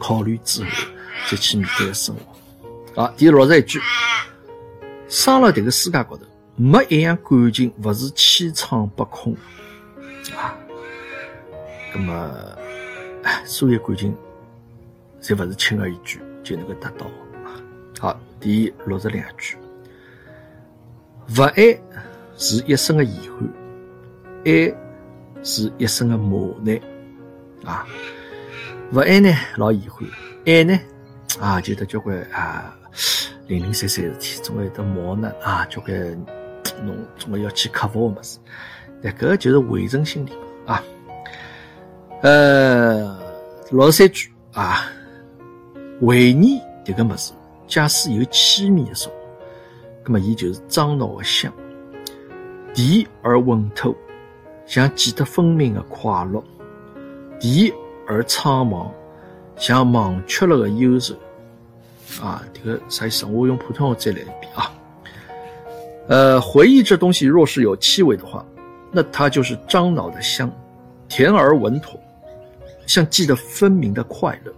[0.00, 0.70] 考虑之后
[1.30, 3.02] 再去面对生活。
[3.02, 3.80] 好，第六十一句，
[5.08, 6.24] 生了迭个世界高头，
[6.56, 9.32] 没一样感情勿是千疮百孔
[10.34, 10.58] 啊。
[11.94, 12.58] 那么，
[13.44, 14.12] 所有感情
[15.22, 17.06] 侪勿是轻而易举就能够达到。
[18.00, 19.56] 好，第六十两句，
[21.38, 21.80] 勿爱。
[22.36, 23.48] 是一生的遗憾，
[24.44, 24.74] 爱
[25.42, 26.78] 是一生的磨难
[27.64, 27.86] 啊！
[28.90, 30.06] 不爱呢，老遗憾；
[30.44, 30.78] 爱呢，
[31.40, 32.76] 啊，就得交关啊
[33.46, 35.96] 零零散散事体，总会得磨难啊，交关
[36.84, 38.38] 侬总归要去克服的么事。
[39.00, 40.32] 那搿就是围城心理
[40.66, 40.82] 啊。
[42.22, 43.18] 呃，
[43.70, 44.90] 老三句啊，
[46.00, 47.32] 回忆迭个物事，
[47.66, 49.12] 假使有凄迷的说，
[50.04, 51.52] 那么伊就是樟脑的香，
[52.76, 53.96] 甜而稳妥，
[54.66, 56.44] 像记得分明的快乐，
[57.40, 57.72] 甜
[58.06, 58.88] 而苍茫，
[59.56, 61.14] 像忘却了的忧愁。
[62.22, 63.24] 啊，这个啥意思？
[63.24, 64.70] 我用普通话再来一遍啊。
[66.08, 68.44] 呃，回忆这东西若是有气味的话，
[68.92, 70.52] 那它就是樟脑的香，
[71.08, 71.98] 甜而稳妥，
[72.86, 74.52] 像记得分明的快乐，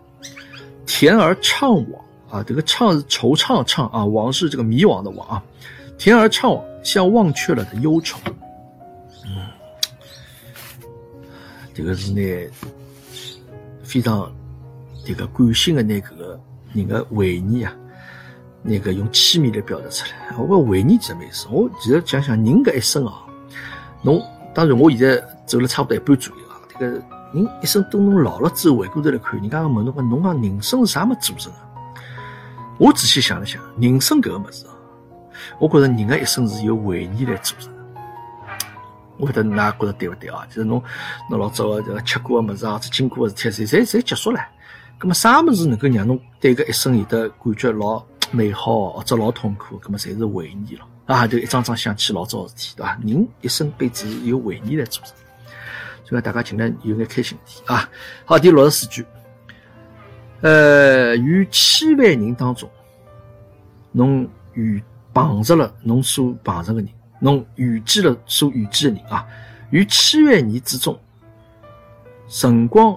[0.85, 1.97] 甜而怅惘
[2.29, 2.43] 啊。
[2.45, 5.41] 这个怅是惆怅怅啊，惘是这个迷惘的惘啊。
[5.99, 8.19] 甜而怅惘，像忘却了的忧愁。
[9.27, 9.47] 嗯，
[11.75, 12.51] 这个是呢，
[13.83, 14.33] 非常
[15.05, 16.41] 这个感性的那个。
[16.75, 17.73] 人的回忆啊，
[18.63, 20.37] 那个用凄迷来表达出来。
[20.37, 21.47] 我回忆其实没事。
[21.51, 23.23] 我其实想想，人搿一生啊，
[24.03, 24.23] 侬
[24.55, 26.61] 当然我现在走了差不多一半左右啊。
[26.69, 31.59] 这个人一生等侬老了之后回过头来看，人家问侬讲侬讲人生是啥么组成的？
[32.77, 34.77] 我仔细想了想，人生搿个物事啊，
[35.59, 37.79] 我觉着人的一生是由回忆来组成的。
[39.19, 40.47] 我晓得㑚觉着对勿对啊？
[40.49, 40.83] 就是侬
[41.29, 44.41] 侬老早个这个吃过个物事啊，或者经过个事体，侪侪侪结束了。
[45.01, 49.81] 咁么啥物事能够让侬对搿一生有的感觉老美好，或者老痛苦？
[49.81, 51.27] 咁么侪是回忆了啊！
[51.27, 52.99] 就一张张想起老早事体，对伐？
[53.03, 55.13] 人一生辈子是由回忆来组成，
[56.05, 57.89] 所以大家尽量有眼开心点啊！
[58.25, 59.05] 好，第六十四句，
[60.43, 62.69] 呃，于千万人当中，
[63.91, 64.83] 侬遇
[65.27, 69.27] 碰着了侬所碰着个人，侬遇见了所遇见的人啊！
[69.71, 70.97] 于千万年之中，
[72.29, 72.93] 辰光。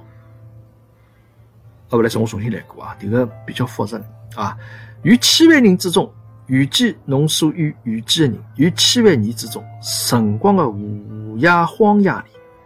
[1.90, 4.00] 啊，不来，我重新来过啊，这个比较复杂
[4.36, 4.56] 啊。
[5.02, 6.10] 于千万人之中
[6.46, 12.24] 遇见侬所遇遇见的人，于千万年之中，辰光的无涯荒野里，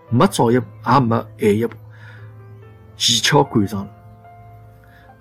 [0.10, 1.76] 没早一步，也没晚一步，
[2.98, 3.92] 技巧赶上了。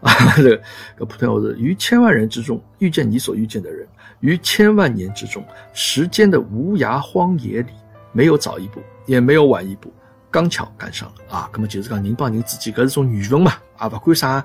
[0.00, 0.60] 啊， 这
[0.96, 3.88] 个普通话是：于千万人之中遇见你所遇见的人，
[4.24, 7.72] 于千万年之中，时间的无涯荒野里，
[8.10, 9.92] 没有早一步，也没有晚一步。
[10.30, 14.42] 刚巧赶上了啊，那么就是讲人帮人之间，搿是种缘分嘛啊，不管啥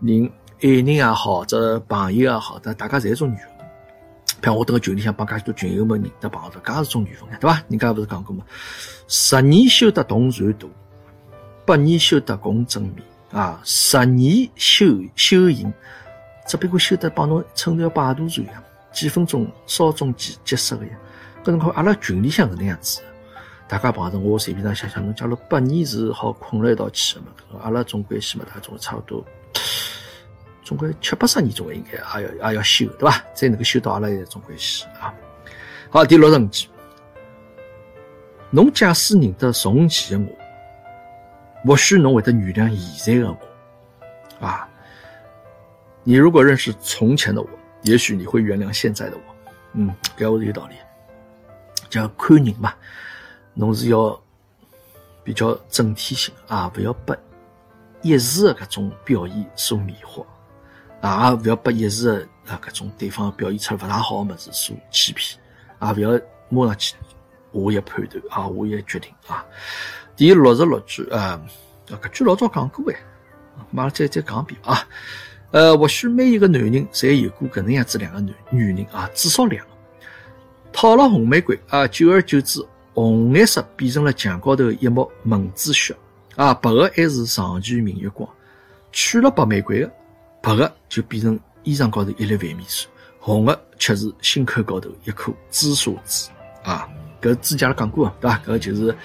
[0.00, 0.30] 人，
[0.62, 3.48] 爱人也好，或者朋友也好，但大家侪是种缘分。
[4.42, 7.62] 譬如我等个群里向帮介许多群友们认得朋友，搿也是种缘分对伐？
[7.70, 8.44] 人家勿是讲过嘛，
[9.08, 10.68] 十年修得同船渡，
[11.64, 12.96] 百年修得共枕眠
[13.32, 13.58] 啊。
[13.64, 14.84] 十年修
[15.16, 15.72] 修行，
[16.46, 18.62] 只不过修得帮侬撑条摆渡船一样，
[18.94, 20.92] 几分钟稍纵即即逝个呀。
[21.42, 23.02] 搿辰光阿拉群里向搿能样子。
[23.66, 27.60] 大家碰着我随便上想想，侬假如八年是好困了一道去的嘛？
[27.62, 29.24] 阿拉总关系嘛，大家总差不多，
[30.62, 33.24] 总归七八十年总归应该也要也要修，对伐？
[33.34, 35.12] 才能够修到阿拉一种关系啊。
[35.90, 36.68] 好，第六十五句，
[38.50, 40.30] 侬假使认得从前的
[41.64, 44.68] 我，或许侬会得原谅现在的我啊。
[46.02, 47.48] 你如果认识从前的我，
[47.84, 49.22] 也许你会原谅现在的我。
[49.74, 50.74] 嗯，搿我是有道理，
[51.88, 52.74] 叫看人嘛。
[53.54, 54.20] 侬是要
[55.22, 57.16] 比较整体性啊，不要被
[58.02, 60.24] 一时的搿种表现所迷惑
[61.00, 65.38] 啊，勿要被一时的啊搿种对方表现出来勿大好的物事所欺骗
[65.78, 66.94] 啊，勿要马上去
[67.52, 69.44] 下一判断啊，下一决定啊。
[70.16, 71.40] 第六十六句啊，
[71.88, 72.96] 搿句老早讲过哎，
[73.70, 74.86] 马上再再讲一遍啊。
[75.54, 79.70] 呃，或许每一个男人侪有过搿能样子两个男女人啊，至少两个，
[80.72, 82.60] 讨了红玫瑰啊，久而久之。
[82.92, 85.94] 红颜色变成了墙高头一抹蚊子血，
[86.34, 88.28] 啊，白的还是长期明月光。
[88.90, 89.92] 娶了白玫瑰的，
[90.42, 92.90] 白的就变成衣裳高头一粒饭米水，
[93.20, 96.30] 红的却是心口高头一颗紫砂痣。
[96.64, 96.88] 啊，
[97.22, 98.42] 搿之前阿拉讲过啊，对伐？
[98.46, 98.96] 搿就是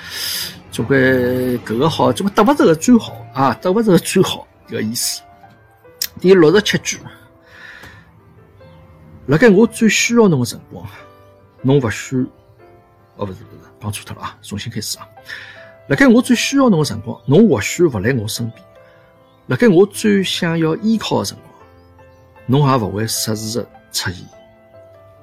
[0.72, 5.22] 总归搿个好，总归得勿着个最好啊，得勿着个最好搿个意思。
[6.20, 7.00] 第六十七句，
[9.28, 10.86] 辣盖我最需要侬个辰光，
[11.62, 12.18] 侬勿许，
[13.16, 13.70] 哦，勿是勿是。
[13.80, 14.38] 讲错脱了啊！
[14.42, 15.08] 重新开始啊！
[15.88, 18.62] 辣盖我最需要侬个辰光，侬或许勿来我身边；
[19.48, 21.54] 辣盖我最想要依靠个辰光，
[22.46, 24.28] 侬也勿会适时的出现，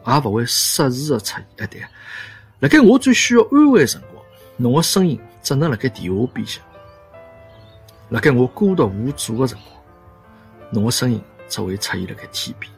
[0.07, 1.47] 也勿会适时的出现。
[1.59, 1.83] 哎，对，
[2.61, 4.25] 辣盖我最需要安慰个辰光，
[4.57, 6.63] 侬个声音只能辣盖电话边响；
[8.09, 9.76] 辣盖我孤独无助个辰光，
[10.77, 12.71] 侬个声音只会出现辣盖天边。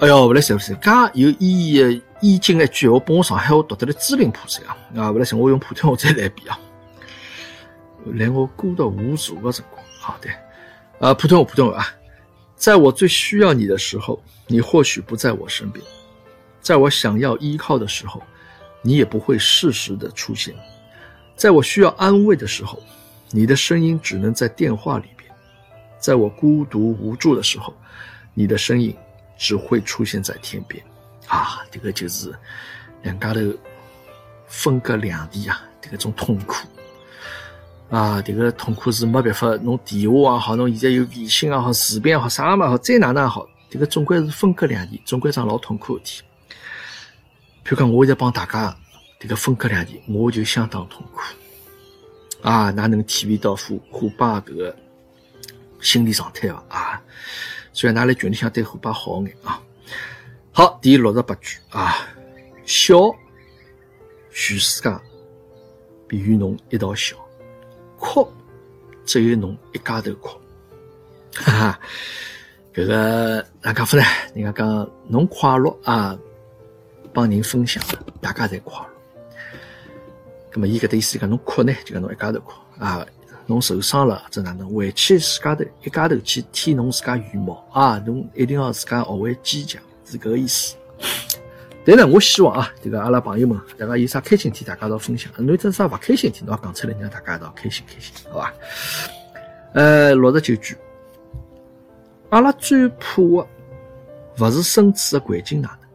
[0.00, 4.76] 哎哟，勿来塞勿塞，介有意义的意境一句，我帮我上海话读得来支离破碎啊！
[4.94, 6.60] 啊，勿来塞，我用普通话再来一遍啊！
[8.16, 10.28] 来我孤独无助的辰光，好的，
[10.98, 11.88] 啊，普通话，普通话啊！
[12.54, 15.82] 在我最需要你的时候，你或许不在我身边；
[16.60, 18.22] 在我想要依靠的时候，
[18.82, 20.54] 你也不会适时的出现；
[21.34, 22.78] 在我需要安慰的时候，
[23.30, 25.19] 你的声音只能在电话里边，
[26.00, 27.72] 在我孤独无助的时候，
[28.34, 28.96] 你的身影
[29.38, 30.82] 只会出现在天边。
[31.28, 32.34] 啊，这个就是
[33.02, 33.40] 两家头
[34.48, 36.66] 分隔两地啊，这个种痛苦。
[37.90, 46.22] 啊，这个痛苦是没办法，侬电话也好，侬现在有微信也好，视频也好，啥嘛好，再哪能也好，这个总归是分隔两地，总归桩老痛苦的事。
[47.64, 48.76] 譬如讲，我现在帮大家
[49.18, 51.20] 这个分隔两地，我就相当痛苦。
[52.42, 54.76] 啊，哪能体会到虎虎爸搿个
[55.80, 56.64] 心理状态伐？
[56.68, 57.02] 啊，
[57.72, 59.60] 所以㑚辣群里向对虎爸好眼啊。
[60.52, 62.08] 好，第六十八句啊，
[62.64, 62.96] 笑，
[64.32, 64.94] 全世界
[66.06, 67.16] 比与侬一道笑。
[67.98, 68.30] 哭，
[69.04, 70.40] 只有侬一家头哭，
[71.34, 71.80] 哈哈，
[72.74, 74.04] 搿个哪讲法呢？
[74.34, 76.18] 人家讲侬快乐啊，
[77.12, 77.82] 帮人分享，
[78.20, 78.86] 大家侪快乐。
[80.52, 83.06] 咁么，伊搿搭意思讲侬哭呢，就讲侬一家头哭啊。
[83.50, 87.98] 侬受伤了，或者哪能回去自家头一家头去替侬自家羽毛啊？
[88.06, 90.76] 侬一定要自家学会坚强，是搿个意思。
[91.84, 98.54] 但呢，我希望啊，这个阿拉朋友们，大家有啥开心体，大家一道分享；，侬有啥勿开心体，侬也讲出来，让大家一道开心开心，好吧？
[99.72, 100.76] 呃，六十九句，
[102.28, 103.46] 阿拉最怕的
[104.38, 105.88] 勿是身处的环境哪能，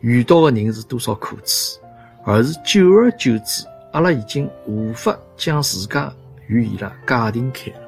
[0.00, 1.80] 遇到的人是多少苦楚，
[2.24, 6.12] 而是久而久之，阿拉已经无法将自家
[6.50, 7.78] 与伊拉界定开了。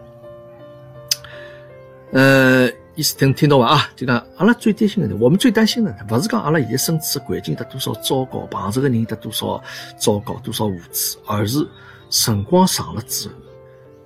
[2.12, 2.70] 呃。
[2.94, 3.88] 意思听听到伐啊？
[3.96, 9.58] 就讲阿拉最担心的呢，我们最担心的呢，勿是讲阿拉现在身处的环境得多少糟糕，碰着个人得多少
[9.96, 11.66] 糟糕，多少无知，而是
[12.10, 13.34] 辰光长了之后，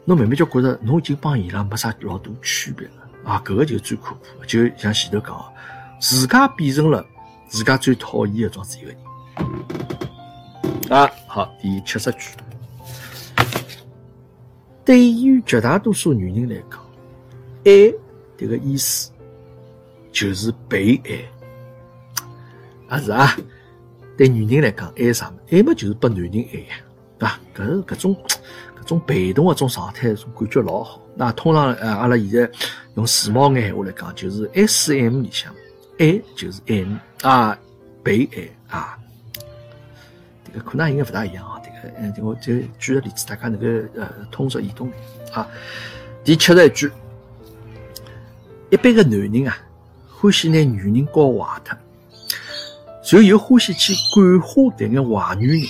[0.04, 3.42] 侬慢慢就觉着侬已经帮伊拉没啥老大区别了啊！
[3.44, 5.44] 搿个就最可怕，就像前头讲，
[6.00, 7.04] 自家变成了
[7.48, 8.96] 自家最讨厌的状子一个人
[10.96, 11.10] 啊！
[11.26, 12.30] 好，第七十句，
[14.86, 16.80] 对于绝大多数女人来讲，
[17.64, 17.92] 爱。
[18.38, 19.10] 这个意思
[20.12, 21.24] 就是被爱，
[22.86, 23.34] 啊是啊，
[24.14, 25.38] 对女人来讲，爱啥么？
[25.50, 26.76] 爱么就是拨男人爱呀，
[27.18, 27.40] 对吧？
[27.56, 28.16] 搿是搿种
[28.78, 31.00] 搿种被动的种状态，种感觉老好。
[31.14, 32.50] 那通常呃，阿拉现在
[32.96, 35.50] 用时髦眼闲话来讲，就是 S M 里向，
[35.98, 37.58] 爱就是 M 啊，
[38.04, 38.98] 被爱啊，
[40.44, 41.58] 这个可能应该勿大一样啊。
[41.98, 44.90] 嗯，我就举个例子，大家能够呃通俗易懂
[45.32, 45.46] 啊。
[46.24, 46.90] 第七十一句。
[48.68, 49.56] 一般个男人啊，
[50.10, 51.78] 欢喜拿女人教坏脱，
[53.04, 55.62] 然后又欢喜去感化迭眼坏女人，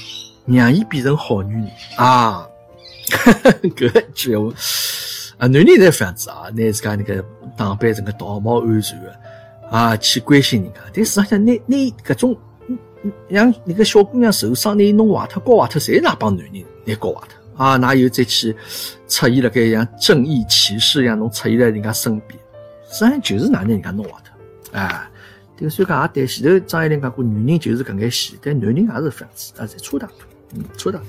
[0.47, 2.49] 让伊变成好女人啊！
[3.77, 4.51] 搿句话
[5.37, 7.23] 啊，男人侪这样子啊，拿自家那个
[7.55, 9.21] 打扮成个道貌岸然的
[9.71, 10.81] 啊，去关心人家。
[10.95, 12.35] 但实际上，拿拿搿种
[13.29, 17.77] 让那个小姑娘受伤，拿伊弄坏脱、搞坏脱，侪那帮男人来搞坏脱啊？
[17.77, 18.53] 哪有再去
[19.09, 22.39] 出现了该像正义骑士一样，侬出现在人家身边？
[22.89, 25.11] 实际上就是哪能人家弄坏脱，啊，
[25.57, 30.17] 这个虽然讲也对，前头张爱玲讲过，女人就是搿眼戏，但男人也是这样子，啊，侪差大多，
[30.55, 31.07] 嗯，差大多。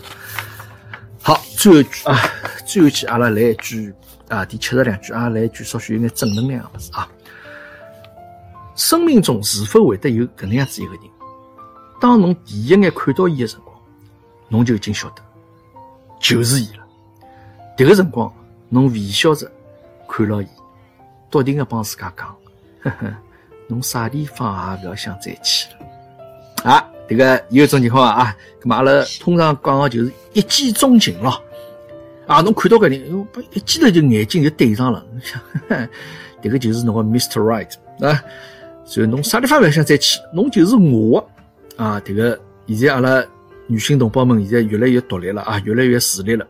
[1.21, 2.17] 好，最后一句啊，
[2.65, 3.93] 最后一句，阿拉来一句
[4.29, 7.07] 啊，第七十两句啊，来一句稍许有眼正能量的事啊。
[8.75, 11.01] 生命中是否会得有搿能样子一个人？
[11.99, 13.75] 当侬第一眼看到伊的辰光，
[14.49, 15.21] 侬就已经晓得，
[16.19, 16.85] 就是伊了。
[17.75, 18.31] 迭个辰光，
[18.69, 19.51] 侬微笑着
[20.07, 20.47] 看牢伊。
[21.29, 22.27] 笃定个帮自家讲，
[22.83, 23.13] 呵呵，
[23.67, 26.71] 侬啥地方也不要想再去了。
[26.71, 31.41] 啊，这个有种情况啊，咁嘛阿拉通常讲的就是一见钟情咯。
[32.27, 35.05] 啊，侬看到个人，一记头就眼睛就对上了。
[35.21, 35.41] 想，
[36.41, 37.41] 这个就是侬个 Mr.
[37.41, 38.23] Right 啊。
[38.85, 41.29] 所以侬啥地方不要想再去，侬就是我
[41.77, 41.99] 啊。
[42.01, 42.37] 这个
[42.67, 43.23] 现在阿拉
[43.67, 46.45] 女性同胞们现在越来越独立了啊，越来越自立了。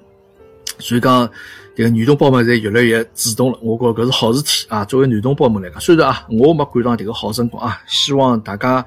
[0.79, 1.29] 所以讲。
[1.77, 4.83] 这个女同胞们侪越来越主动了，我觉搿是好事体啊！
[4.83, 8.83] 作为男同胞们来讲，虽然啊，我没赶上这个好辰光啊，希望大家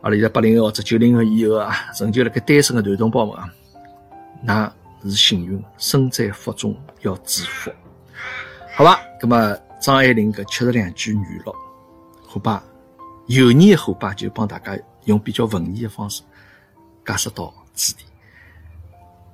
[0.00, 3.48] 阿拉现在八零后或者九零后以后啊，仍旧辣盖单身的男同胞们啊，
[4.42, 4.72] 那
[5.04, 7.70] 是幸运，身在福中要知福，
[8.74, 8.98] 好吧？
[9.22, 11.54] 那么张爱玲搿七十两句语录，
[12.26, 12.64] 好吧
[13.26, 16.22] 有年的伙伴就帮大家用比较文艺的方式
[17.04, 18.04] 解释到此地。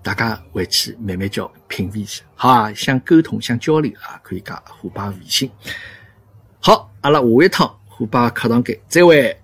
[0.03, 2.73] 大家回去慢慢叫品味一下，好啊！
[2.75, 5.51] 想沟通、想交流啊，可以加虎爸微信。
[6.59, 9.40] 好，阿拉下一趟虎爸课堂间再会。